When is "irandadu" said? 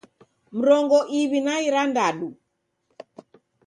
1.67-2.29